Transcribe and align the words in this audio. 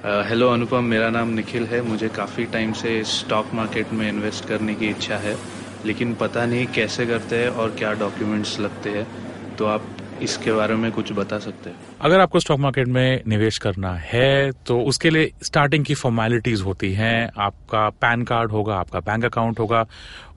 Hello 0.00 0.48
अनुपम 0.48 0.84
मेरा 0.84 1.08
नाम 1.10 1.28
निखिल 1.28 1.64
है। 1.66 1.80
मुझे 1.82 2.08
काफ़ी 2.08 2.44
टाइम 2.52 2.72
से 2.72 2.92
स्टॉक 3.04 3.46
मार्केट 3.54 3.92
में 3.92 4.08
इन्वेस्ट 4.08 4.44
करने 4.44 4.74
की 4.74 4.86
इच्छा 4.88 5.16
है, 5.16 5.36
लेकिन 5.86 6.14
पता 6.14 6.44
नहीं 6.46 6.66
कैसे 6.66 7.06
करते 7.06 7.38
हैं 7.38 7.48
और 7.50 7.74
क्या 7.78 7.92
डॉक्यूमेंट्स 8.00 8.58
लगते 8.60 8.90
हैं। 8.90 9.06
तो 9.56 9.66
आप 9.66 9.96
इसके 10.22 10.52
बारे 10.52 10.74
में 10.74 10.90
कुछ 10.92 11.12
बता 11.12 11.38
सकते 11.38 11.70
हैं। 11.70 11.76
अगर 12.00 12.20
आपको 12.20 12.40
स्टॉक 12.40 12.60
मार्केट 12.60 12.88
में 12.88 13.22
निवेश 13.28 13.58
करना 13.58 13.92
है 14.04 14.50
तो 14.66 14.80
उसके 14.82 15.10
लिए 15.10 15.30
स्टार्टिंग 15.42 15.84
की 15.84 15.94
फॉर्मेलिटीज 15.94 16.60
होती 16.60 16.92
हैं। 16.94 17.30
आपका 17.38 17.88
पैन 17.90 18.22
कार्ड 18.24 18.50
होगा, 18.50 18.76
आपका 18.76 19.00
बैंक 19.00 19.24
अकाउंट 19.24 19.60
होगा, 19.60 19.84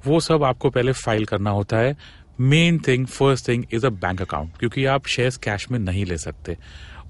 वो 0.07 0.19
सब 0.19 0.43
आपको 0.43 0.69
पहले 0.69 0.91
फ़ाइल 0.93 1.25
करना 1.25 1.49
होता 1.52 1.77
है। 1.77 1.95
Main 2.41 2.79
thing 2.87 3.05
first 3.05 3.47
thing 3.47 3.63
is 3.73 3.85
a 3.85 3.89
bank 3.89 4.21
account 4.21 4.57
क्योंकि 4.57 4.85
आप 4.85 5.07
शेयर्स 5.07 5.37
कैश 5.37 5.71
में 5.71 5.79
नहीं 5.79 6.05
ले 6.05 6.17
सकते। 6.17 6.57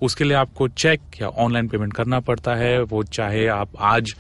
उसके 0.02 0.24
लिए 0.24 0.34
आपको 0.34 0.68
चेक 0.68 1.02
या 1.22 1.28
ऑनलाइन 1.28 1.68
पेमेंट 1.68 1.94
करना 1.94 2.20
पड़ता 2.20 2.56
है। 2.56 2.82
वो 2.82 3.04
चाहे 3.04 3.48
आप 3.48 3.70
आज 3.80 4.16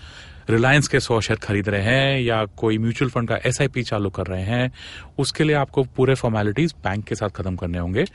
रिलायंस 0.49 0.87
के 0.87 0.99
सौ 0.99 1.21
शेयर 1.21 1.39
खरीद 1.39 1.69
रहे 1.69 1.81
हैं 1.81 2.19
या 2.21 2.45
कोई 2.45 2.77
म्यूचुअल 2.77 3.11
फंड 3.11 3.27
का 3.27 3.37
एसआईपी 3.45 3.83
चालू 3.83 4.09
कर 4.09 4.27
रहे 4.27 4.43
हैं, 4.43 4.71
उसके 5.19 5.43
लिए 5.43 5.55
आपको 5.55 5.83
पूरे 5.83 6.15
फॉर्मेलिटीज 6.15 6.73
बैंक 6.83 7.05
के 7.05 7.15
साथ 7.15 7.29
खत्म 7.29 7.55
करने 7.55 7.77
होंगे। 7.77 8.05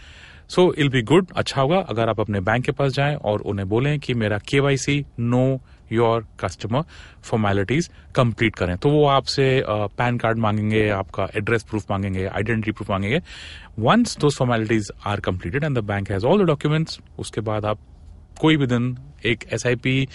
सो 0.48 0.72
इल 0.72 0.88
बी 0.88 1.02
गुड 1.02 1.26
अच्छा 1.36 1.60
होगा 1.62 1.78
अगर 1.78 2.08
आप 2.08 2.20
अपने 2.20 2.40
बैंक 2.40 2.64
के 2.64 2.72
पास 2.72 2.92
जाएँ 2.92 3.14
और 3.14 3.40
उन्हें 3.40 3.68
बोलें 3.68 3.98
कि 4.00 4.14
मेरा 4.14 4.38
के 4.54 5.00
know 5.20 5.60
your 5.92 6.26
customer 6.40 6.82
formalities 7.22 7.90
complete 8.16 8.56
करें। 8.56 8.76
तो 8.76 8.90
वो 8.90 9.04
आपसे 9.06 9.62
पैन 9.68 10.18
कार्ड 10.18 10.38
मांगेंगे, 10.38 10.88
आपका 10.90 11.28
एड्रेस 11.36 11.62
प्रूफ 11.62 11.90
मांगेंगे 11.90 12.26
आइडेंटिटी 12.26 12.72
प्रूफ 12.72 12.90
मांगेंगे। 12.90 13.20
Once 13.78 14.16
those 14.20 14.30
formalities 14.30 14.90
are 15.06 15.20
completed 15.20 15.64
and 15.64 15.78
the 15.78 15.84
bank 15.84 16.10
has 16.10 16.26
all 16.26 16.42
the 16.42 16.46
documents 16.46 16.98
उसके 17.18 17.40
बाद 17.40 17.64
आप 17.64 17.78
कोई 18.40 18.56
भी 18.56 18.66
दिन 18.66 18.96
एक 19.26 19.44
SIP 19.56 20.06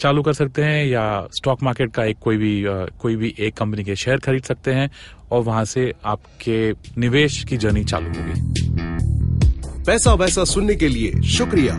चालू 0.00 0.22
कर 0.22 0.32
सकते 0.32 0.62
हैं 0.62 0.84
या 0.86 1.04
स्टॉक 1.32 1.62
मार्केट 1.62 1.92
का 1.92 2.04
एक 2.04 2.18
कोई 2.18 2.36
भी 2.36 2.64
कोई 3.00 3.16
भी 3.16 3.34
एक 3.38 3.56
कंपनी 3.56 3.84
के 3.84 3.96
शेयर 3.96 4.18
खरीद 4.18 4.42
सकते 4.42 4.72
हैं 4.72 4.90
और 5.30 5.42
वहाँ 5.42 5.64
से 5.64 5.92
आपके 6.04 6.72
निवेश 7.00 7.42
की 7.44 7.56
जर्नी 7.56 7.84
चालू 7.84 8.08
होगी। 8.08 8.40
पैसा 9.86 10.14
वैसा 10.14 10.44
सुनने 10.44 10.74
के 10.74 10.88
लिए 10.88 11.20
शुक्रिया। 11.28 11.78